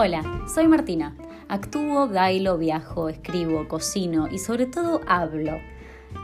[0.00, 1.16] Hola, soy Martina.
[1.48, 5.58] Actúo, bailo, viajo, escribo, cocino y sobre todo hablo.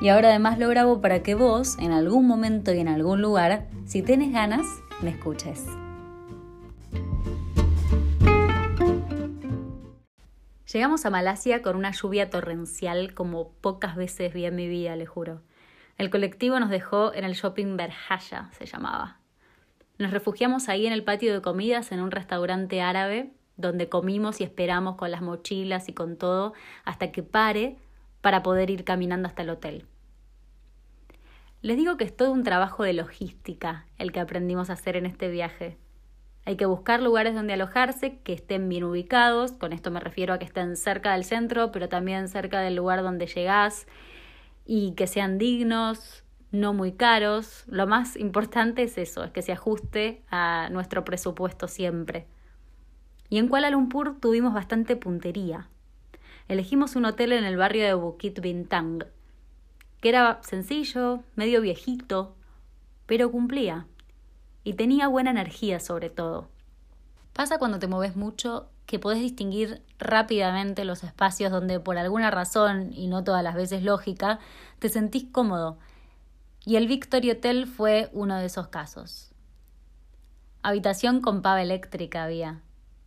[0.00, 3.66] Y ahora además lo grabo para que vos, en algún momento y en algún lugar,
[3.84, 4.64] si tenés ganas,
[5.02, 5.66] me escuches.
[10.72, 15.06] Llegamos a Malasia con una lluvia torrencial como pocas veces vi en mi vida, le
[15.06, 15.42] juro.
[15.98, 19.18] El colectivo nos dejó en el shopping Berjaya, se llamaba.
[19.98, 24.44] Nos refugiamos ahí en el patio de comidas en un restaurante árabe donde comimos y
[24.44, 26.54] esperamos con las mochilas y con todo
[26.84, 27.76] hasta que pare
[28.20, 29.86] para poder ir caminando hasta el hotel.
[31.62, 35.06] Les digo que es todo un trabajo de logística el que aprendimos a hacer en
[35.06, 35.78] este viaje.
[36.44, 40.38] Hay que buscar lugares donde alojarse que estén bien ubicados, con esto me refiero a
[40.38, 43.86] que estén cerca del centro, pero también cerca del lugar donde llegás
[44.66, 47.64] y que sean dignos, no muy caros.
[47.66, 52.26] Lo más importante es eso, es que se ajuste a nuestro presupuesto siempre.
[53.28, 55.68] Y en Kuala Lumpur tuvimos bastante puntería.
[56.48, 59.04] Elegimos un hotel en el barrio de Bukit Bintang,
[60.00, 62.36] que era sencillo, medio viejito,
[63.06, 63.86] pero cumplía.
[64.62, 66.48] Y tenía buena energía sobre todo.
[67.32, 72.92] Pasa cuando te mueves mucho que podés distinguir rápidamente los espacios donde por alguna razón,
[72.92, 74.38] y no todas las veces lógica,
[74.78, 75.78] te sentís cómodo.
[76.66, 79.32] Y el Victory Hotel fue uno de esos casos.
[80.62, 82.60] Habitación con pava eléctrica había,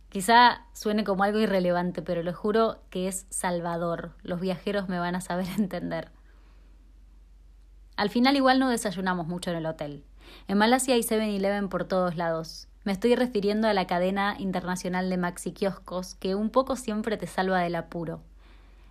[0.08, 4.12] Quizá suene como algo irrelevante, pero lo juro que es salvador.
[4.22, 6.10] Los viajeros me van a saber entender.
[7.96, 10.04] Al final igual no desayunamos mucho en el hotel.
[10.46, 12.68] En Malasia hay 7-Eleven por todos lados.
[12.84, 17.26] Me estoy refiriendo a la cadena internacional de maxi kioscos que un poco siempre te
[17.26, 18.22] salva del apuro.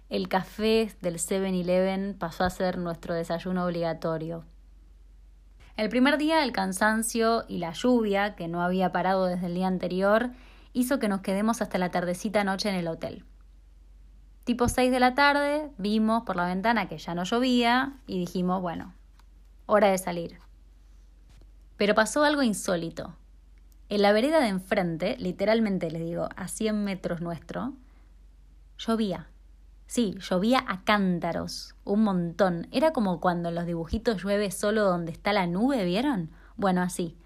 [0.09, 4.45] El café del 7-Eleven pasó a ser nuestro desayuno obligatorio.
[5.77, 9.67] El primer día el cansancio y la lluvia, que no había parado desde el día
[9.67, 10.31] anterior,
[10.77, 13.25] hizo que nos quedemos hasta la tardecita noche en el hotel.
[14.43, 18.61] Tipo 6 de la tarde, vimos por la ventana que ya no llovía y dijimos,
[18.61, 18.93] bueno,
[19.65, 20.37] hora de salir.
[21.77, 23.15] Pero pasó algo insólito.
[23.89, 27.73] En la vereda de enfrente, literalmente les digo, a 100 metros nuestro,
[28.77, 29.29] llovía.
[29.87, 32.67] Sí, llovía a cántaros, un montón.
[32.71, 36.29] Era como cuando en los dibujitos llueve solo donde está la nube, ¿vieron?
[36.55, 37.17] Bueno, así.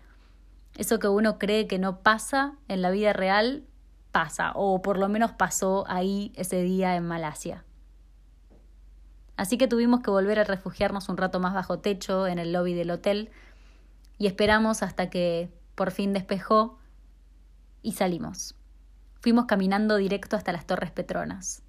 [0.82, 3.68] Eso que uno cree que no pasa en la vida real,
[4.12, 7.64] pasa, o por lo menos pasó ahí ese día en Malasia.
[9.38, 12.74] Así que tuvimos que volver a refugiarnos un rato más bajo techo en el lobby
[12.74, 13.30] del hotel
[14.18, 16.80] y esperamos hasta que por fin despejó
[17.84, 18.56] y salimos.
[19.20, 21.62] Fuimos caminando directo hasta las Torres Petronas.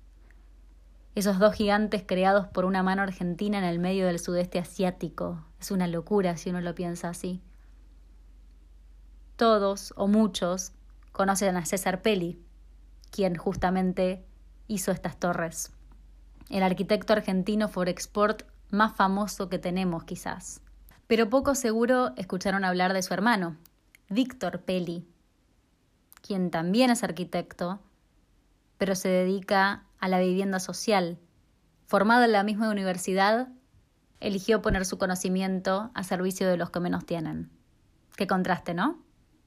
[1.15, 5.45] Esos dos gigantes creados por una mano argentina en el medio del sudeste asiático.
[5.61, 7.43] Es una locura si uno lo piensa así
[9.43, 10.71] todos o muchos
[11.11, 12.41] conocen a César Pelli,
[13.11, 14.25] quien justamente
[14.69, 15.73] hizo estas torres.
[16.49, 20.61] El arquitecto argentino Forexport más famoso que tenemos quizás.
[21.09, 23.57] Pero poco seguro escucharon hablar de su hermano,
[24.09, 25.09] Víctor Pelli,
[26.21, 27.81] quien también es arquitecto,
[28.79, 31.19] pero se dedica a la vivienda social.
[31.85, 33.49] Formado en la misma universidad,
[34.21, 37.51] eligió poner su conocimiento a servicio de los que menos tienen.
[38.15, 39.02] Qué contraste, ¿no?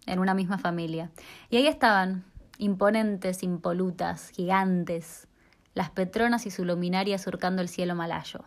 [0.06, 1.12] En una misma familia.
[1.50, 2.26] Y ahí estaban,
[2.58, 5.28] imponentes, impolutas, gigantes,
[5.74, 8.46] las Petronas y su luminaria surcando el cielo malayo.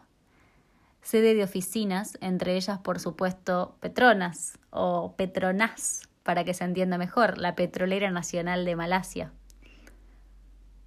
[1.02, 7.38] Sede de oficinas, entre ellas, por supuesto, Petronas o Petronas, para que se entienda mejor,
[7.38, 9.32] la Petrolera Nacional de Malasia.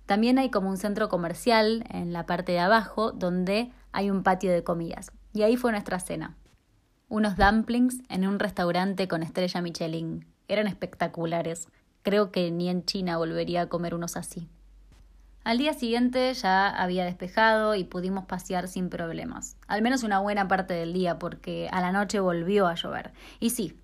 [0.06, 4.52] También hay como un centro comercial en la parte de abajo donde hay un patio
[4.52, 5.12] de comidas.
[5.34, 6.36] Y ahí fue nuestra cena.
[7.08, 11.68] Unos dumplings en un restaurante con estrella Michelin eran espectaculares.
[12.04, 14.50] Creo que ni en China volvería a comer unos así.
[15.44, 19.56] Al día siguiente ya había despejado y pudimos pasear sin problemas.
[19.68, 23.12] Al menos una buena parte del día porque a la noche volvió a llover.
[23.40, 23.80] Y sí,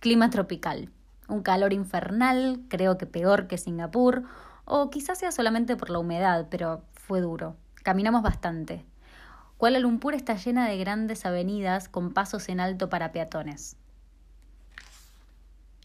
[0.00, 0.90] clima tropical.
[1.28, 4.24] Un calor infernal, creo que peor que Singapur,
[4.64, 7.56] o quizás sea solamente por la humedad, pero fue duro.
[7.82, 8.84] Caminamos bastante.
[9.58, 13.76] Kuala Lumpur está llena de grandes avenidas con pasos en alto para peatones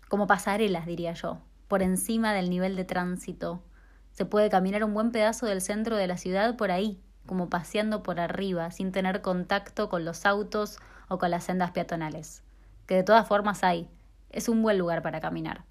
[0.09, 1.38] como pasarelas, diría yo,
[1.69, 3.63] por encima del nivel de tránsito.
[4.11, 8.03] Se puede caminar un buen pedazo del centro de la ciudad por ahí, como paseando
[8.03, 12.44] por arriba, sin tener contacto con los autos o con las sendas peatonales,
[12.88, 13.88] que de todas formas hay.
[14.31, 15.63] Es un buen lugar para caminar.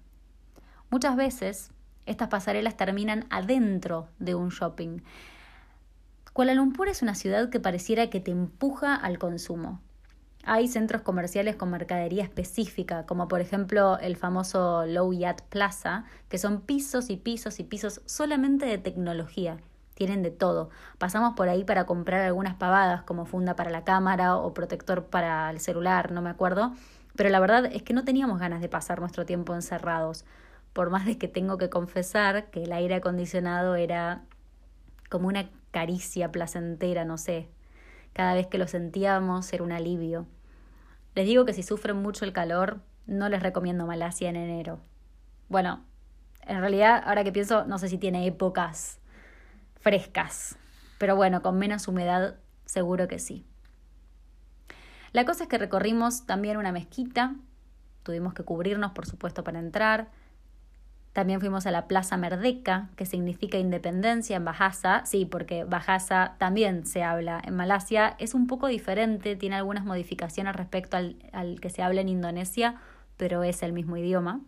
[0.89, 1.71] Muchas veces
[2.05, 5.01] estas pasarelas terminan adentro de un shopping.
[6.31, 9.81] Kuala Lumpur es una ciudad que pareciera que te empuja al consumo.
[10.51, 16.39] Hay centros comerciales con mercadería específica, como por ejemplo el famoso Low Yacht Plaza, que
[16.39, 19.57] son pisos y pisos y pisos solamente de tecnología.
[19.93, 20.71] Tienen de todo.
[20.97, 25.51] Pasamos por ahí para comprar algunas pavadas como funda para la cámara o protector para
[25.51, 26.73] el celular, no me acuerdo.
[27.15, 30.25] Pero la verdad es que no teníamos ganas de pasar nuestro tiempo encerrados.
[30.73, 34.23] Por más de que tengo que confesar que el aire acondicionado era
[35.11, 37.49] como una caricia placentera, no sé.
[38.13, 40.25] Cada vez que lo sentíamos era un alivio.
[41.15, 44.79] Les digo que si sufren mucho el calor, no les recomiendo Malasia en enero.
[45.47, 45.83] Bueno,
[46.43, 48.99] en realidad, ahora que pienso, no sé si tiene épocas
[49.81, 50.57] frescas,
[50.97, 52.35] pero bueno, con menos humedad
[52.65, 53.45] seguro que sí.
[55.11, 57.35] La cosa es que recorrimos también una mezquita,
[58.03, 60.09] tuvimos que cubrirnos, por supuesto, para entrar.
[61.13, 65.03] También fuimos a la Plaza Merdeka, que significa independencia en Bahasa.
[65.05, 68.15] Sí, porque Bahasa también se habla en Malasia.
[68.19, 72.75] Es un poco diferente, tiene algunas modificaciones respecto al, al que se habla en Indonesia,
[73.17, 74.41] pero es el mismo idioma.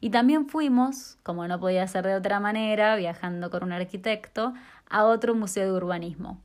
[0.00, 4.54] Y también fuimos, como no podía ser de otra manera, viajando con un arquitecto,
[4.90, 6.40] a otro museo de urbanismo.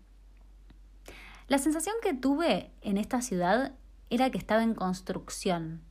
[1.47, 3.73] La sensación que tuve en esta ciudad
[4.09, 5.81] era que estaba en construcción.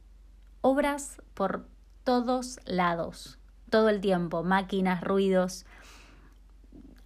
[0.61, 1.67] Obras por
[2.05, 3.39] todos lados
[3.73, 5.67] todo el tiempo, máquinas, ruidos,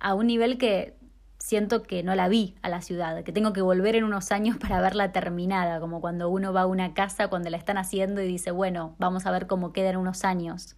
[0.01, 0.95] a un nivel que
[1.39, 4.57] siento que no la vi a la ciudad, que tengo que volver en unos años
[4.61, 8.27] para verla terminada, como cuando uno va a una casa cuando la están haciendo y
[8.27, 10.77] dice, bueno, vamos a ver cómo queda en unos años.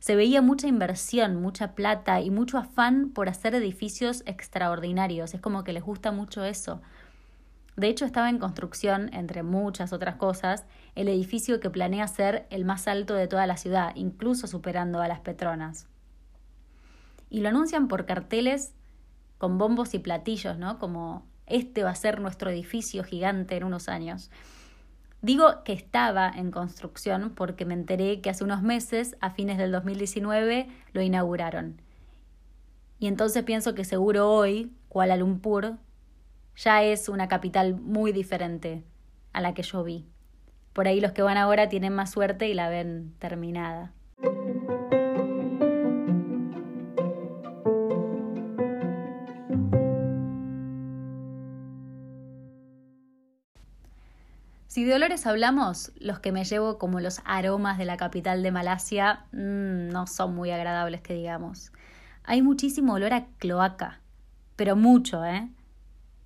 [0.00, 5.32] Se veía mucha inversión, mucha plata y mucho afán por hacer edificios extraordinarios.
[5.32, 6.82] Es como que les gusta mucho eso.
[7.76, 12.64] De hecho, estaba en construcción, entre muchas otras cosas, el edificio que planea ser el
[12.64, 15.86] más alto de toda la ciudad, incluso superando a las Petronas.
[17.30, 18.74] Y lo anuncian por carteles
[19.38, 20.78] con bombos y platillos, ¿no?
[20.78, 24.30] Como este va a ser nuestro edificio gigante en unos años.
[25.22, 29.72] Digo que estaba en construcción porque me enteré que hace unos meses, a fines del
[29.72, 31.80] 2019, lo inauguraron.
[32.98, 35.78] Y entonces pienso que seguro hoy Kuala Lumpur
[36.56, 38.84] ya es una capital muy diferente
[39.32, 40.06] a la que yo vi.
[40.72, 43.92] Por ahí los que van ahora tienen más suerte y la ven terminada.
[54.72, 58.52] Si de olores hablamos, los que me llevo como los aromas de la capital de
[58.52, 61.72] Malasia mm, no son muy agradables que digamos.
[62.24, 64.00] Hay muchísimo olor a cloaca,
[64.56, 65.50] pero mucho, ¿eh?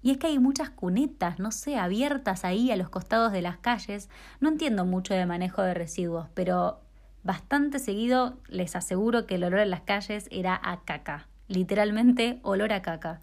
[0.06, 3.56] Y es que hay muchas cunetas, no sé, abiertas ahí a los costados de las
[3.56, 4.08] calles.
[4.38, 6.78] No entiendo mucho de manejo de residuos, pero
[7.24, 12.72] bastante seguido les aseguro que el olor en las calles era a caca, literalmente olor
[12.72, 13.18] a caca.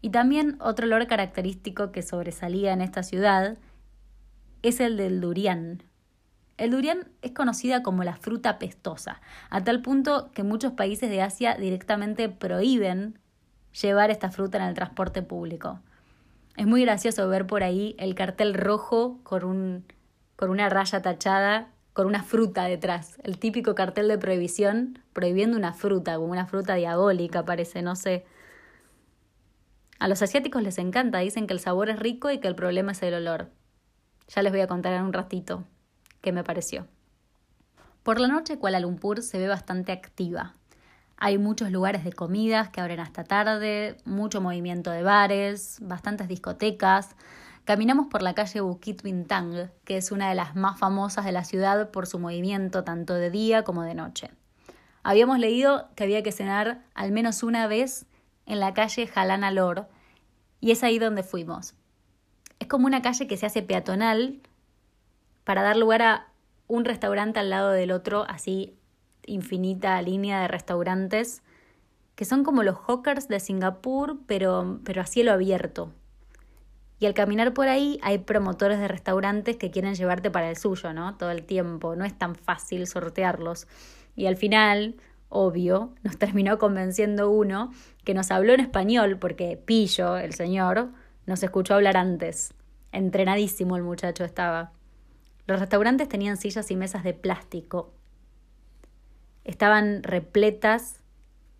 [0.00, 3.58] Y también otro olor característico que sobresalía en esta ciudad
[4.62, 5.82] es el del durian.
[6.56, 9.20] El durian es conocida como la fruta pestosa,
[9.50, 13.18] a tal punto que muchos países de Asia directamente prohíben
[13.72, 15.80] llevar esta fruta en el transporte público.
[16.56, 19.84] Es muy gracioso ver por ahí el cartel rojo con, un,
[20.36, 23.16] con una raya tachada, con una fruta detrás.
[23.22, 28.24] El típico cartel de prohibición prohibiendo una fruta, como una fruta diabólica parece, no sé.
[29.98, 32.92] A los asiáticos les encanta, dicen que el sabor es rico y que el problema
[32.92, 33.48] es el olor.
[34.28, 35.64] Ya les voy a contar en un ratito
[36.20, 36.86] qué me pareció.
[38.02, 40.54] Por la noche Kuala Lumpur se ve bastante activa.
[41.22, 47.14] Hay muchos lugares de comidas que abren hasta tarde, mucho movimiento de bares, bastantes discotecas.
[47.66, 51.44] Caminamos por la calle Bukit Bintang, que es una de las más famosas de la
[51.44, 54.30] ciudad por su movimiento tanto de día como de noche.
[55.02, 58.06] Habíamos leído que había que cenar al menos una vez
[58.46, 59.88] en la calle Jalana Lor,
[60.58, 61.74] y es ahí donde fuimos.
[62.60, 64.40] Es como una calle que se hace peatonal
[65.44, 66.28] para dar lugar a
[66.66, 68.79] un restaurante al lado del otro, así
[69.26, 71.42] infinita línea de restaurantes
[72.20, 75.90] que son como los hawkers de Singapur, pero, pero a cielo abierto.
[76.98, 80.92] Y al caminar por ahí hay promotores de restaurantes que quieren llevarte para el suyo,
[80.92, 81.16] ¿no?
[81.16, 83.66] Todo el tiempo, no es tan fácil sortearlos.
[84.16, 84.96] Y al final,
[85.30, 87.72] obvio, nos terminó convenciendo uno
[88.04, 90.90] que nos habló en español, porque Pillo, el señor,
[91.24, 92.52] nos escuchó hablar antes.
[92.92, 94.72] Entrenadísimo el muchacho estaba.
[95.46, 97.94] Los restaurantes tenían sillas y mesas de plástico,
[99.50, 101.00] estaban repletas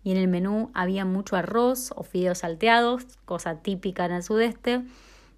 [0.03, 4.81] y en el menú había mucho arroz o fideos salteados, cosa típica en el sudeste.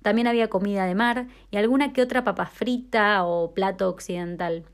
[0.01, 4.65] También había comida de mar y alguna que otra papa frita o plato occidental.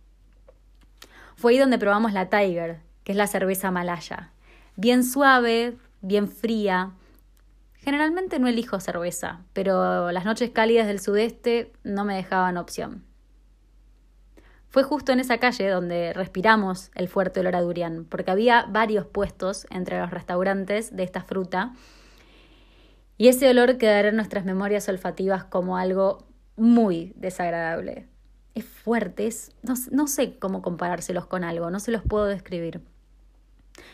[1.36, 4.31] Fue ahí donde probamos la Tiger, que es la cerveza malaya.
[4.75, 6.91] Bien suave, bien fría.
[7.75, 13.09] Generalmente no elijo cerveza, pero las noches cálidas del sudeste no me dejaban opción.
[14.69, 19.07] Fue justo en esa calle donde respiramos el fuerte olor a durian, porque había varios
[19.07, 21.73] puestos entre los restaurantes de esta fruta,
[23.17, 28.07] y ese olor quedará en nuestras memorias olfativas como algo muy desagradable.
[28.53, 32.81] Es fuerte, es, no, sé cómo comparárselos con algo, no se los puedo describir.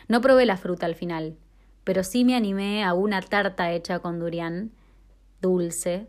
[0.10, 1.38] No probé la fruta al final,
[1.86, 4.72] pero sí me animé a una tarta hecha con durian,
[5.42, 6.08] dulce,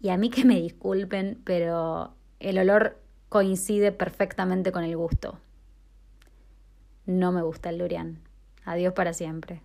[0.00, 3.01] y a mí que me disculpen, pero el olor
[3.32, 5.38] coincide perfectamente con el gusto.
[7.06, 8.18] No me gusta el durian.
[8.66, 9.62] Adiós para siempre.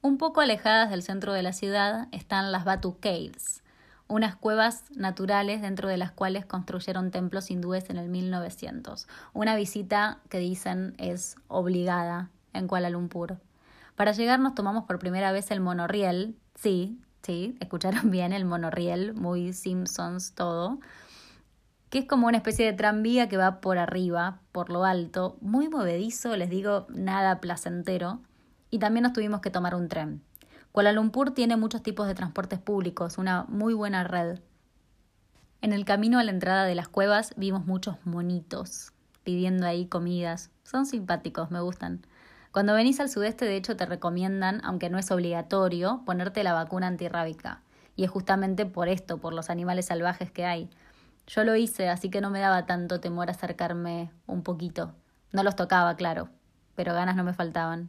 [0.00, 3.62] Un poco alejadas del centro de la ciudad están las Batu Caves,
[4.08, 9.06] unas cuevas naturales dentro de las cuales construyeron templos hindúes en el 1900.
[9.32, 13.38] Una visita que dicen es obligada en Kuala Lumpur.
[13.96, 19.14] Para llegar nos tomamos por primera vez el monorriel, sí, sí, escucharon bien el monorriel,
[19.14, 20.80] muy Simpsons todo,
[21.90, 25.68] que es como una especie de tranvía que va por arriba, por lo alto, muy
[25.68, 28.20] movedizo, les digo, nada placentero,
[28.70, 30.22] y también nos tuvimos que tomar un tren.
[30.72, 34.40] Kuala Lumpur tiene muchos tipos de transportes públicos, una muy buena red.
[35.60, 40.50] En el camino a la entrada de las cuevas vimos muchos monitos pidiendo ahí comidas.
[40.64, 42.02] Son simpáticos, me gustan.
[42.52, 46.86] Cuando venís al sudeste, de hecho, te recomiendan, aunque no es obligatorio, ponerte la vacuna
[46.86, 47.62] antirrábica.
[47.96, 50.68] Y es justamente por esto, por los animales salvajes que hay.
[51.26, 54.94] Yo lo hice, así que no me daba tanto temor acercarme un poquito.
[55.32, 56.28] No los tocaba, claro,
[56.74, 57.88] pero ganas no me faltaban.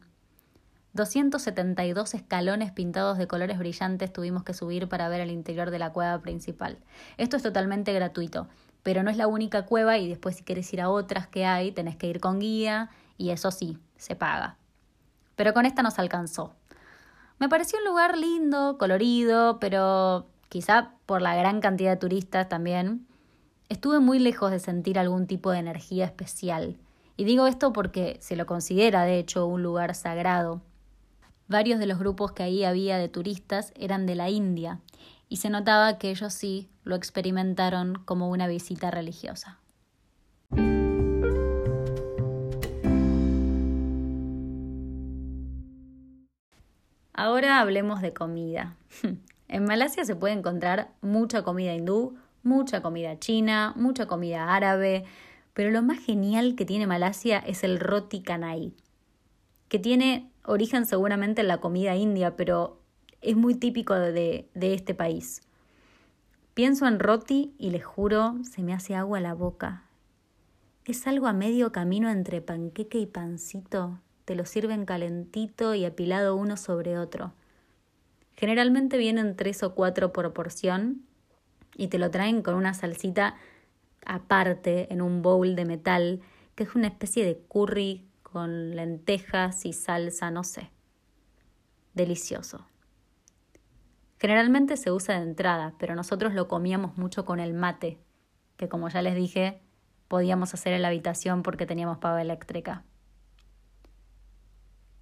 [0.93, 5.91] 272 escalones pintados de colores brillantes tuvimos que subir para ver el interior de la
[5.91, 6.77] cueva principal.
[7.17, 8.48] Esto es totalmente gratuito,
[8.82, 11.74] pero no es la única cueva y después si quieres ir a otras que hay,
[11.74, 14.57] tenés que ir con guía y eso sí, se paga.
[15.36, 16.53] Pero con esta nos alcanzó.
[17.39, 23.07] Me pareció un lugar lindo, colorido, pero quizá por la gran cantidad de turistas también,
[23.69, 26.77] estuve muy lejos de sentir algún tipo de energía especial.
[27.17, 30.62] Y digo esto porque se lo considera, de hecho, un lugar sagrado.
[31.48, 34.79] Varios de los grupos que ahí había de turistas eran de la India,
[35.29, 39.60] y se notaba que ellos sí lo experimentaron como una visita religiosa.
[47.13, 48.75] Ahora hablemos de comida.
[49.50, 55.05] En Malasia se puede encontrar mucha comida hindú, mucha comida china, mucha comida árabe,
[55.53, 58.74] pero lo más genial que tiene Malasia es el roti canai,
[59.67, 62.79] que tiene origen seguramente en la comida india, pero
[63.22, 65.43] es muy típico de, este país.
[66.55, 69.84] Pienso en roti y les juro, se me hace agua la boca.
[70.86, 76.35] Es algo a medio camino entre panqueque y pancito te lo sirven calentito y apilado
[76.35, 77.33] uno sobre otro.
[78.35, 81.03] Generalmente vienen tres o cuatro por porción
[81.75, 83.35] y te lo traen con una salsita
[84.05, 86.21] aparte en un bowl de metal,
[86.55, 90.71] que es una especie de curry con lentejas y salsa, no sé.
[91.93, 92.65] Delicioso.
[94.19, 97.99] Generalmente se usa de entrada, pero nosotros lo comíamos mucho con el mate,
[98.57, 99.61] que como ya les dije,
[100.07, 102.83] podíamos hacer en la habitación porque teníamos pava eléctrica.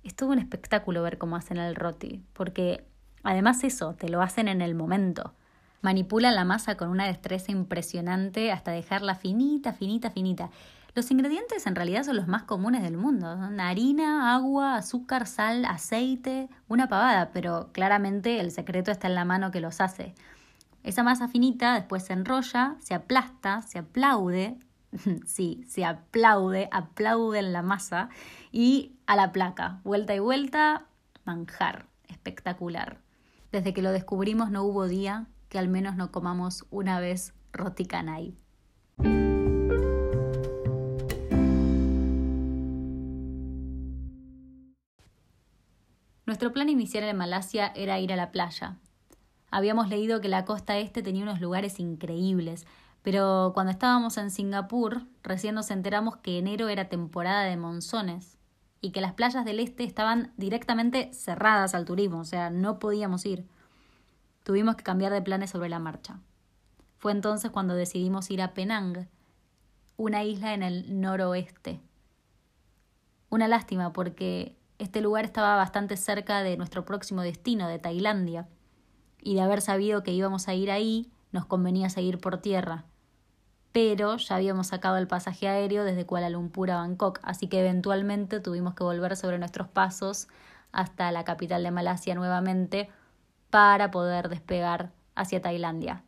[0.03, 2.85] Es todo un espectáculo ver cómo hacen el roti, porque
[3.23, 5.33] además eso, te lo hacen en el momento.
[5.81, 10.49] Manipulan la masa con una destreza impresionante hasta dejarla finita, finita, finita.
[10.93, 13.27] Los ingredientes en realidad son los más comunes del mundo.
[13.59, 19.51] harina, agua, azúcar, sal, aceite, una pavada, pero claramente el secreto está en la mano
[19.51, 20.13] que los hace.
[20.83, 24.57] Esa masa finita después se enrolla, se aplasta, se aplaude,
[25.25, 28.09] sí, se aplaude, aplaude en la masa
[28.51, 30.85] y a la placa, vuelta y vuelta,
[31.25, 33.01] manjar, espectacular.
[33.51, 37.85] Desde que lo descubrimos no hubo día que al menos no comamos una vez roti
[37.85, 38.37] canai.
[46.25, 48.77] Nuestro plan inicial en Malasia era ir a la playa.
[49.49, 52.65] Habíamos leído que la costa este tenía unos lugares increíbles,
[53.01, 58.37] pero cuando estábamos en Singapur, recién nos enteramos que enero era temporada de monzones
[58.81, 63.25] y que las playas del este estaban directamente cerradas al turismo, o sea, no podíamos
[63.25, 63.47] ir.
[64.43, 66.19] Tuvimos que cambiar de planes sobre la marcha.
[66.97, 69.07] Fue entonces cuando decidimos ir a Penang,
[69.97, 71.79] una isla en el noroeste.
[73.29, 78.49] Una lástima porque este lugar estaba bastante cerca de nuestro próximo destino, de Tailandia,
[79.21, 82.85] y de haber sabido que íbamos a ir ahí, nos convenía seguir por tierra,
[83.71, 88.39] pero ya habíamos sacado el pasaje aéreo desde Kuala Lumpur a Bangkok, así que eventualmente
[88.39, 90.27] tuvimos que volver sobre nuestros pasos
[90.71, 92.89] hasta la capital de Malasia nuevamente
[93.49, 96.03] para poder despegar hacia Tailandia.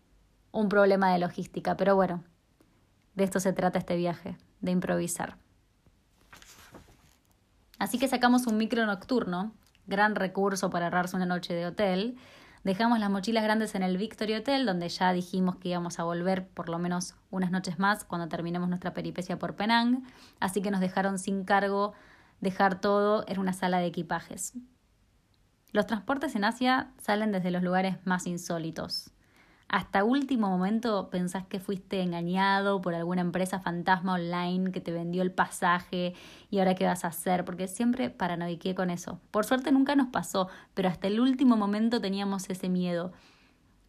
[0.52, 2.24] Un problema de logística, pero bueno,
[3.16, 5.38] de esto se trata este viaje, de improvisar.
[7.80, 9.52] Así que sacamos un micro nocturno,
[9.88, 12.18] gran recurso para ahorrarse una noche de hotel.
[12.64, 16.48] Dejamos las mochilas grandes en el Victory Hotel, donde ya dijimos que íbamos a volver
[16.48, 20.04] por lo menos unas noches más cuando terminemos nuestra peripecia por Penang,
[20.40, 21.94] así que nos dejaron sin cargo
[22.40, 24.54] dejar todo en una sala de equipajes.
[25.74, 29.13] Los transportes en Asia salen desde los lugares más insólitos.
[29.74, 35.24] Hasta último momento pensás que fuiste engañado por alguna empresa fantasma online que te vendió
[35.24, 36.14] el pasaje
[36.52, 39.20] y ahora qué vas a hacer, porque siempre paranoiqué con eso.
[39.32, 43.14] Por suerte nunca nos pasó, pero hasta el último momento teníamos ese miedo.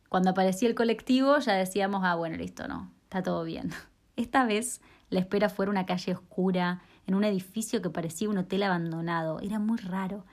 [0.08, 3.70] Cuando aparecía el colectivo ya decíamos, ah, bueno, listo, no, está todo bien.
[4.16, 8.62] Esta vez la espera fue una calle oscura, en un edificio que parecía un hotel
[8.62, 9.38] abandonado.
[9.40, 10.24] Era muy raro.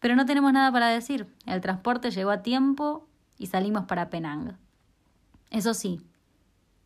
[0.00, 1.26] Pero no tenemos nada para decir.
[1.44, 3.06] El transporte llegó a tiempo
[3.38, 4.58] y salimos para Penang.
[5.50, 6.00] Eso sí,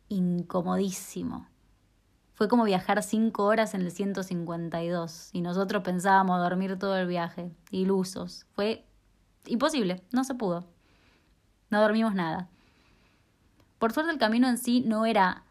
[0.09, 1.47] incomodísimo.
[2.33, 7.51] Fue como viajar cinco horas en el 152 y nosotros pensábamos dormir todo el viaje,
[7.69, 8.45] ilusos.
[8.53, 8.85] Fue
[9.45, 10.65] imposible, no se pudo.
[11.69, 12.47] No dormimos nada.
[13.77, 15.43] Por suerte el camino en sí no era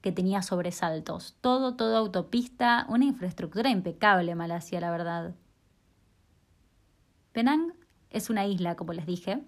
[0.00, 1.36] que tenía sobresaltos.
[1.40, 5.34] Todo, todo autopista, una infraestructura impecable Malasia, la verdad.
[7.32, 7.72] Penang
[8.10, 9.44] es una isla, como les dije,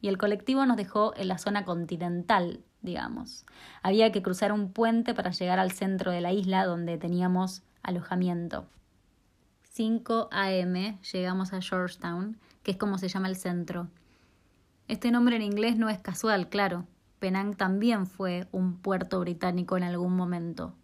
[0.00, 3.46] y el colectivo nos dejó en la zona continental, digamos.
[3.82, 8.66] Había que cruzar un puente para llegar al centro de la isla donde teníamos alojamiento.
[9.72, 10.98] 5 a.m.
[11.12, 13.88] llegamos a Georgetown, que es como se llama el centro.
[14.88, 16.86] Este nombre en inglés no es casual, claro.
[17.20, 20.74] Penang también fue un puerto británico en algún momento.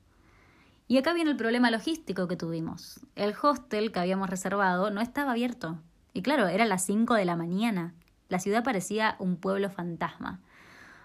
[0.86, 3.00] Y acá viene el problema logístico que tuvimos.
[3.16, 5.80] El hostel que habíamos reservado no estaba abierto.
[6.12, 7.94] Y claro, era las 5 de la mañana.
[8.28, 10.40] La ciudad parecía un pueblo fantasma.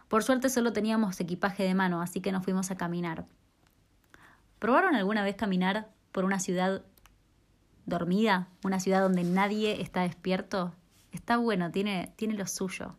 [0.07, 3.25] Por suerte solo teníamos equipaje de mano, así que nos fuimos a caminar.
[4.59, 6.83] ¿Probaron alguna vez caminar por una ciudad
[7.85, 8.47] dormida?
[8.63, 10.73] ¿Una ciudad donde nadie está despierto?
[11.11, 12.97] Está bueno, tiene, tiene lo suyo.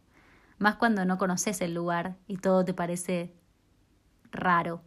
[0.58, 3.34] Más cuando no conoces el lugar y todo te parece
[4.30, 4.82] raro.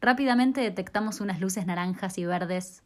[0.00, 2.82] Rápidamente detectamos unas luces naranjas y verdes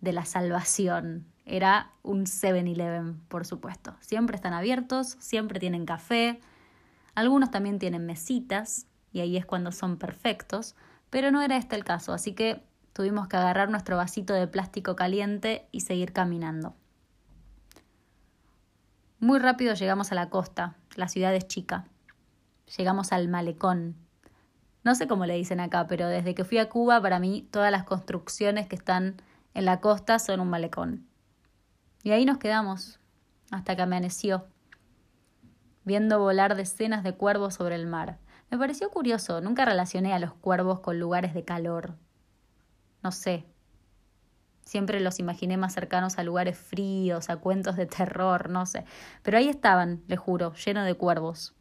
[0.00, 3.96] de la salvación era un 7-Eleven, por supuesto.
[4.00, 6.40] Siempre están abiertos, siempre tienen café,
[7.14, 10.76] algunos también tienen mesitas, y ahí es cuando son perfectos,
[11.10, 14.94] pero no era este el caso, así que tuvimos que agarrar nuestro vasito de plástico
[14.94, 16.74] caliente y seguir caminando.
[19.20, 21.86] Muy rápido llegamos a la costa, la ciudad es chica.
[22.76, 23.96] Llegamos al malecón.
[24.84, 27.72] No sé cómo le dicen acá, pero desde que fui a Cuba, para mí todas
[27.72, 29.16] las construcciones que están
[29.54, 31.07] en la costa son un malecón.
[32.08, 32.98] Y ahí nos quedamos,
[33.50, 34.46] hasta que amaneció,
[35.84, 38.18] viendo volar decenas de cuervos sobre el mar.
[38.50, 41.98] Me pareció curioso, nunca relacioné a los cuervos con lugares de calor.
[43.02, 43.44] No sé.
[44.62, 48.86] Siempre los imaginé más cercanos a lugares fríos, a cuentos de terror, no sé.
[49.22, 51.54] Pero ahí estaban, le juro, lleno de cuervos.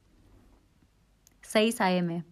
[1.42, 2.24] 6 a.m.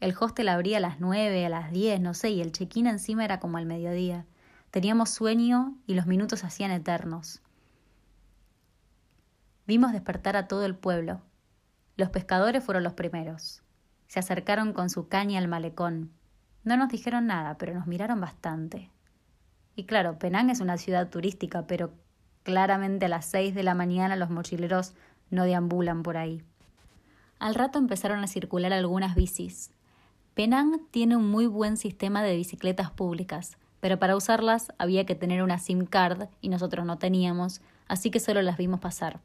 [0.00, 3.24] El hostel abría a las 9, a las 10, no sé, y el check-in encima
[3.24, 4.26] era como al mediodía.
[4.74, 7.40] Teníamos sueño y los minutos hacían eternos.
[9.68, 11.22] Vimos despertar a todo el pueblo.
[11.96, 13.62] Los pescadores fueron los primeros.
[14.08, 16.10] Se acercaron con su caña al malecón.
[16.64, 18.90] No nos dijeron nada, pero nos miraron bastante.
[19.76, 21.92] Y claro, Penang es una ciudad turística, pero
[22.42, 24.94] claramente a las seis de la mañana los mochileros
[25.30, 26.42] no deambulan por ahí.
[27.38, 29.70] Al rato empezaron a circular algunas bicis.
[30.34, 35.42] Penang tiene un muy buen sistema de bicicletas públicas, pero para usarlas había que tener
[35.42, 39.20] una SIM card y nosotros no teníamos, así que solo las vimos pasar.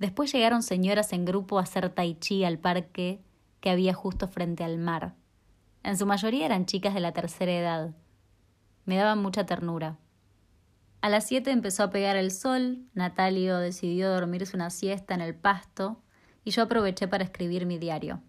[0.00, 3.20] Después llegaron señoras en grupo a hacer tai chi al parque
[3.60, 5.14] que había justo frente al mar.
[5.84, 7.94] En su mayoría eran chicas de la tercera edad.
[8.84, 9.96] Me daban mucha ternura.
[11.00, 15.36] A las siete empezó a pegar el sol, Natalio decidió dormirse una siesta en el
[15.36, 16.02] pasto
[16.42, 18.22] y yo aproveché para escribir mi diario.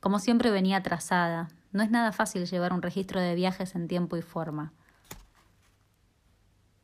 [0.00, 4.16] Como siempre venía atrasada, no es nada fácil llevar un registro de viajes en tiempo
[4.16, 4.72] y forma.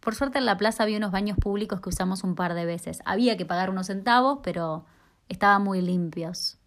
[0.01, 3.01] Por suerte en la plaza había unos baños públicos que usamos un par de veces.
[3.07, 4.85] Había que pagar unos centavos, pero
[5.31, 6.59] estaban muy limpios.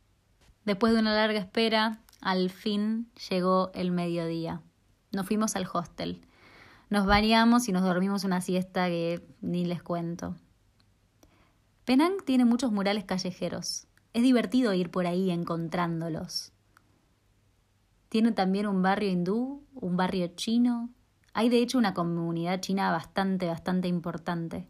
[0.65, 4.61] Después de una larga espera, al fin llegó el mediodía.
[5.11, 6.25] Nos fuimos al hostel.
[6.89, 10.35] Nos bañamos y nos dormimos una siesta que ni les cuento.
[11.85, 13.87] Penang tiene muchos murales callejeros.
[14.13, 16.53] Es divertido ir por ahí encontrándolos.
[18.09, 20.89] Tiene también un barrio hindú, un barrio chino.
[21.33, 24.67] Hay de hecho una comunidad china bastante, bastante importante.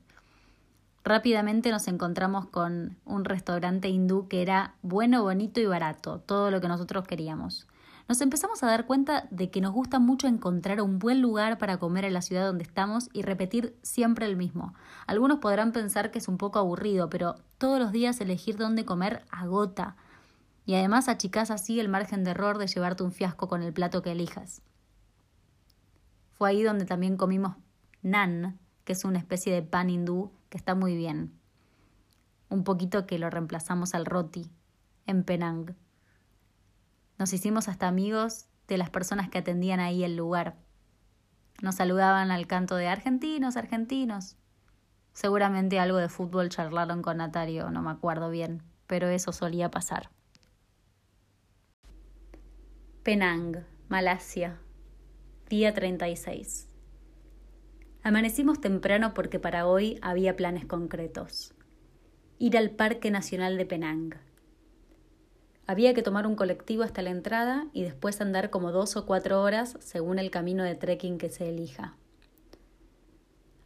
[1.03, 6.59] Rápidamente nos encontramos con un restaurante hindú que era bueno, bonito y barato, todo lo
[6.59, 7.67] que nosotros queríamos.
[8.09, 11.77] Nos empezamos a dar cuenta de que nos gusta mucho encontrar un buen lugar para
[11.77, 14.73] comer en la ciudad donde estamos y repetir siempre el mismo.
[15.07, 19.23] Algunos podrán pensar que es un poco aburrido, pero todos los días elegir dónde comer
[19.29, 19.97] agota
[20.67, 24.01] y además achicás así el margen de error de llevarte un fiasco con el plato
[24.01, 24.61] que elijas.
[26.33, 27.55] Fue ahí donde también comimos
[28.01, 31.31] nan, que es una especie de pan hindú que está muy bien.
[32.49, 34.51] Un poquito que lo reemplazamos al roti
[35.05, 35.73] en Penang.
[37.17, 40.57] Nos hicimos hasta amigos de las personas que atendían ahí el lugar.
[41.61, 44.35] Nos saludaban al canto de argentinos, argentinos.
[45.13, 50.09] Seguramente algo de fútbol charlaron con Natario, no me acuerdo bien, pero eso solía pasar.
[53.07, 54.57] Penang, Malasia,
[55.47, 56.67] día 36.
[58.03, 61.53] Amanecimos temprano porque para hoy había planes concretos.
[62.37, 64.15] Ir al Parque Nacional de Penang.
[65.67, 69.41] Había que tomar un colectivo hasta la entrada y después andar como dos o cuatro
[69.41, 71.95] horas según el camino de trekking que se elija.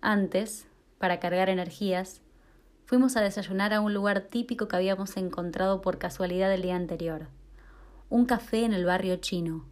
[0.02, 0.68] Antes,
[1.00, 2.22] para cargar energías,
[2.86, 7.41] fuimos a desayunar a un lugar típico que habíamos encontrado por casualidad el día anterior
[8.12, 9.64] un café en el barrio chino,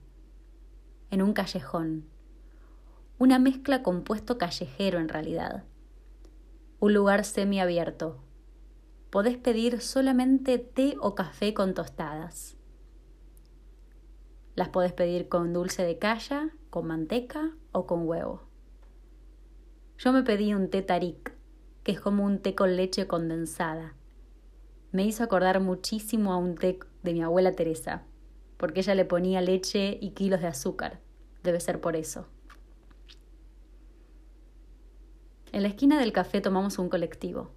[1.12, 2.06] en un callejón,
[3.18, 5.66] una mezcla compuesto callejero en realidad,
[6.80, 8.24] un lugar semiabierto.
[9.10, 12.56] Podés pedir solamente té o café con tostadas.
[14.56, 18.44] Las podés pedir con dulce de calla, con manteca o con huevo.
[19.98, 21.34] Yo me pedí un té tarik,
[21.84, 23.96] que es como un té con leche condensada.
[24.94, 28.06] Me hizo acordar muchísimo a un té de mi abuela Teresa
[28.60, 31.00] porque ella le ponía leche y kilos de azúcar.
[31.44, 32.28] Debe ser por eso.
[35.54, 37.52] En la esquina del café tomamos un colectivo.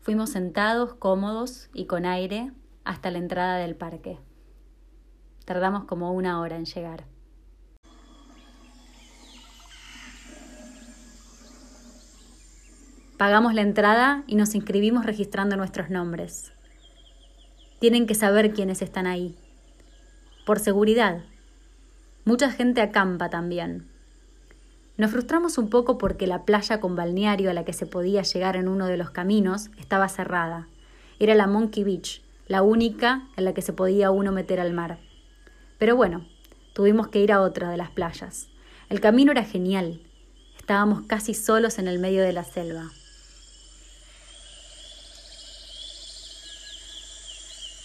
[0.00, 2.50] Fuimos sentados, cómodos y con aire
[2.82, 4.18] hasta la entrada del parque.
[5.44, 7.04] Tardamos como una hora en llegar.
[13.16, 16.52] Pagamos la entrada y nos inscribimos registrando nuestros nombres.
[17.78, 19.36] Tienen que saber quiénes están ahí,
[20.44, 21.22] por seguridad.
[22.24, 23.86] Mucha gente acampa también.
[24.96, 28.56] Nos frustramos un poco porque la playa con balneario a la que se podía llegar
[28.56, 30.68] en uno de los caminos estaba cerrada.
[31.18, 34.98] Era la Monkey Beach, la única en la que se podía uno meter al mar.
[35.78, 36.26] Pero bueno,
[36.74, 38.48] tuvimos que ir a otra de las playas.
[38.88, 40.00] El camino era genial.
[40.58, 42.90] Estábamos casi solos en el medio de la selva.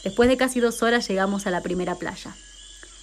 [0.04, 2.36] Después de casi dos horas llegamos a la primera playa.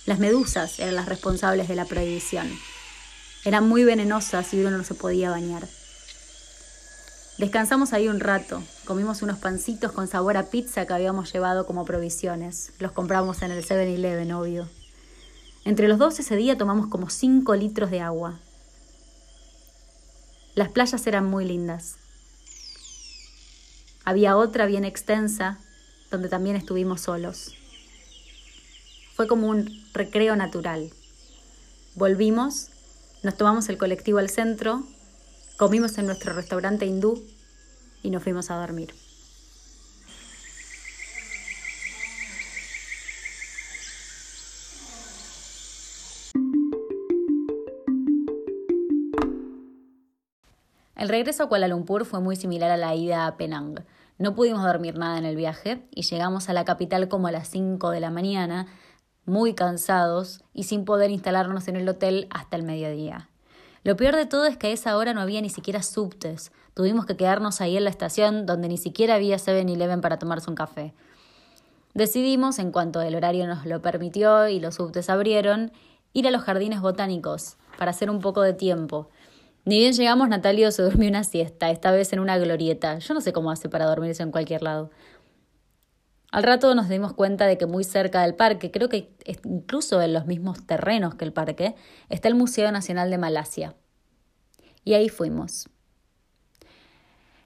[0.07, 2.51] Las medusas eran las responsables de la prohibición.
[3.45, 5.67] Eran muy venenosas y uno no se podía bañar.
[7.39, 11.85] Descansamos ahí un rato, comimos unos pancitos con sabor a pizza que habíamos llevado como
[11.85, 12.73] provisiones.
[12.79, 14.69] Los compramos en el 7-Eleven, obvio.
[15.65, 18.39] Entre los dos ese día tomamos como 5 litros de agua.
[20.55, 21.97] Las playas eran muy lindas.
[24.05, 25.59] Había otra bien extensa,
[26.11, 27.57] donde también estuvimos solos.
[29.15, 30.91] Fue como un recreo natural.
[31.95, 32.71] Volvimos,
[33.23, 34.83] nos tomamos el colectivo al centro,
[35.57, 37.23] comimos en nuestro restaurante hindú
[38.03, 38.93] y nos fuimos a dormir.
[50.97, 53.85] El regreso a Kuala Lumpur fue muy similar a la ida a Penang.
[54.19, 57.49] No pudimos dormir nada en el viaje y llegamos a la capital como a las
[57.49, 58.67] 5 de la mañana,
[59.27, 63.29] muy cansados y sin poder instalarnos en el hotel hasta el mediodía.
[63.85, 66.53] Lo peor de todo es que a esa hora no había ni siquiera subtes.
[66.73, 70.57] Tuvimos que quedarnos ahí en la estación donde ni siquiera había 7-Eleven para tomarse un
[70.57, 70.95] café.
[71.93, 75.71] Decidimos, en cuanto el horario nos lo permitió y los subtes abrieron,
[76.13, 79.11] ir a los jardines botánicos para hacer un poco de tiempo.
[79.67, 82.99] Ni bien llegamos, Natalio se durmió una siesta, esta vez en una glorieta.
[82.99, 84.91] Yo no sé cómo hace para dormirse en cualquier lado.
[86.35, 90.13] Al rato nos dimos cuenta de que muy cerca del parque, creo que incluso en
[90.13, 91.77] los mismos terrenos que el parque,
[92.09, 93.77] está el Museo Nacional de Malasia.
[94.83, 95.69] Y ahí fuimos.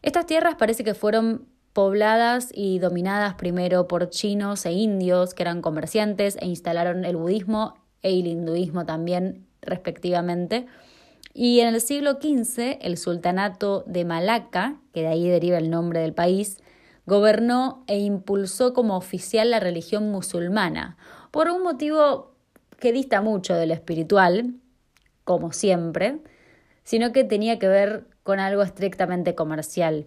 [0.00, 5.60] Estas tierras parece que fueron pobladas y dominadas primero por chinos e indios, que eran
[5.60, 10.64] comerciantes e instalaron el budismo e el hinduismo también, respectivamente.
[11.34, 16.00] Y en el siglo XV, el sultanato de Malaca, que de ahí deriva el nombre
[16.00, 16.62] del país,
[17.08, 20.98] gobernó e impulsó como oficial la religión musulmana,
[21.30, 22.34] por un motivo
[22.78, 24.54] que dista mucho de lo espiritual,
[25.24, 26.20] como siempre,
[26.84, 30.06] sino que tenía que ver con algo estrictamente comercial.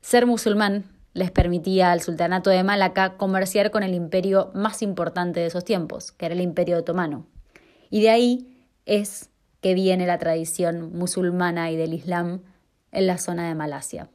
[0.00, 5.46] Ser musulmán les permitía al sultanato de Malaca comerciar con el imperio más importante de
[5.46, 7.26] esos tiempos, que era el imperio otomano.
[7.90, 9.28] Y de ahí es
[9.60, 12.42] que viene la tradición musulmana y del Islam
[12.92, 14.08] en la zona de Malasia.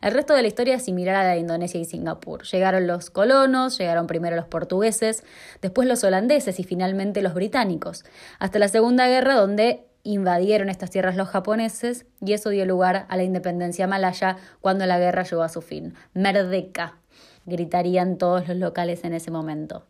[0.00, 2.42] El resto de la historia es similar a la de Indonesia y Singapur.
[2.44, 5.24] Llegaron los colonos, llegaron primero los portugueses,
[5.60, 8.04] después los holandeses y finalmente los británicos,
[8.38, 13.16] hasta la Segunda Guerra donde invadieron estas tierras los japoneses y eso dio lugar a
[13.16, 15.94] la independencia malaya cuando la guerra llegó a su fin.
[16.14, 16.98] Merdeka,
[17.46, 19.84] gritarían todos los locales en ese momento.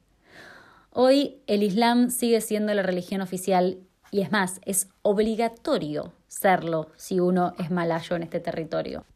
[0.91, 3.79] Hoy el Islam sigue siendo la religión oficial
[4.11, 9.07] y es más, es obligatorio serlo si uno es malayo en este territorio.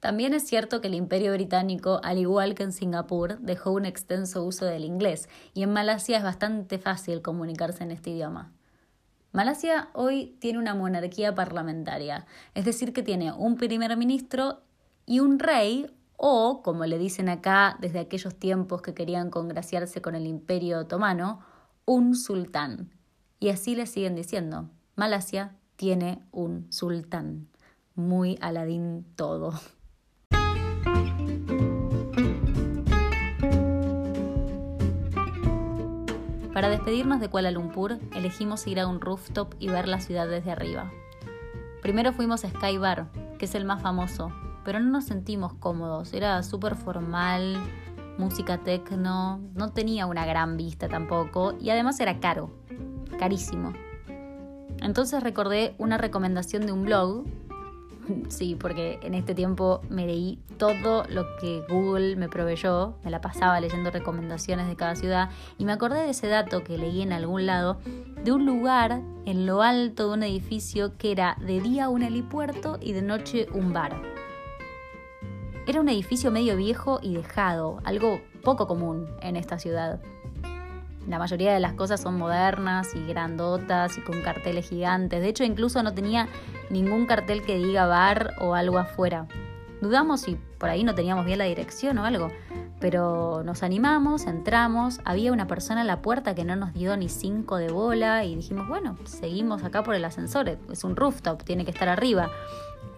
[0.00, 4.42] También es cierto que el Imperio Británico, al igual que en Singapur, dejó un extenso
[4.42, 8.50] uso del inglés y en Malasia es bastante fácil comunicarse en este idioma.
[9.32, 14.62] Malasia hoy tiene una monarquía parlamentaria, es decir, que tiene un primer ministro
[15.04, 20.14] y un rey o, como le dicen acá desde aquellos tiempos que querían congraciarse con
[20.14, 21.40] el imperio otomano,
[21.84, 22.90] un sultán.
[23.38, 27.48] Y así le siguen diciendo, Malasia tiene un sultán.
[27.94, 29.52] Muy aladín todo.
[36.52, 40.50] Para despedirnos de Kuala Lumpur, elegimos ir a un rooftop y ver la ciudad desde
[40.50, 40.90] arriba.
[41.80, 43.06] Primero fuimos a Sky Bar,
[43.38, 44.32] que es el más famoso,
[44.64, 47.56] pero no nos sentimos cómodos, era súper formal,
[48.18, 52.50] música techno, no tenía una gran vista tampoco y además era caro,
[53.18, 53.72] carísimo.
[54.82, 57.24] Entonces recordé una recomendación de un blog
[58.28, 63.20] Sí, porque en este tiempo me leí todo lo que Google me proveyó, me la
[63.20, 67.12] pasaba leyendo recomendaciones de cada ciudad y me acordé de ese dato que leí en
[67.12, 67.78] algún lado
[68.22, 72.78] de un lugar en lo alto de un edificio que era de día un helipuerto
[72.80, 74.00] y de noche un bar.
[75.66, 80.00] Era un edificio medio viejo y dejado, algo poco común en esta ciudad.
[81.08, 85.20] La mayoría de las cosas son modernas y grandotas y con carteles gigantes.
[85.20, 86.28] De hecho, incluso no tenía
[86.68, 89.26] ningún cartel que diga bar o algo afuera.
[89.80, 92.28] Dudamos si por ahí no teníamos bien la dirección o algo,
[92.80, 97.08] pero nos animamos, entramos, había una persona en la puerta que no nos dio ni
[97.08, 101.64] cinco de bola y dijimos, bueno, seguimos acá por el ascensor, es un rooftop, tiene
[101.64, 102.30] que estar arriba.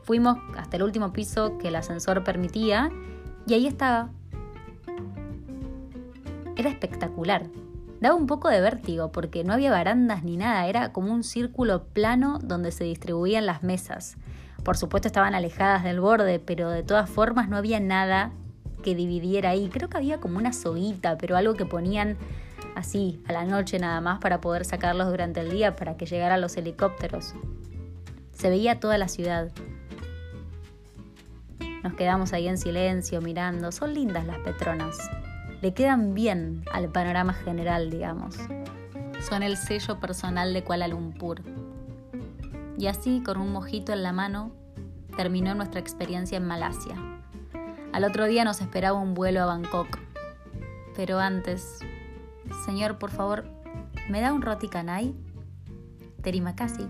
[0.02, 2.90] Fuimos hasta el último piso que el ascensor permitía
[3.46, 4.10] y ahí estaba.
[6.56, 7.44] Era espectacular.
[8.02, 11.84] Daba un poco de vértigo porque no había barandas ni nada, era como un círculo
[11.84, 14.16] plano donde se distribuían las mesas.
[14.64, 18.32] Por supuesto estaban alejadas del borde, pero de todas formas no había nada
[18.82, 19.68] que dividiera ahí.
[19.68, 22.16] Creo que había como una soguita, pero algo que ponían
[22.74, 26.40] así a la noche nada más para poder sacarlos durante el día para que llegaran
[26.40, 27.36] los helicópteros.
[28.32, 29.52] Se veía toda la ciudad.
[31.84, 33.70] Nos quedamos ahí en silencio mirando.
[33.70, 34.98] Son lindas las Petronas
[35.62, 38.36] le quedan bien al panorama general, digamos.
[39.28, 41.40] Son el sello personal de Kuala Lumpur.
[42.76, 44.50] Y así, con un mojito en la mano,
[45.16, 46.96] terminó nuestra experiencia en Malasia.
[47.92, 49.98] Al otro día nos esperaba un vuelo a Bangkok.
[50.96, 51.78] Pero antes,
[52.66, 53.44] señor, por favor,
[54.10, 55.14] ¿me da un roti canai?
[56.22, 56.88] Terima kasih.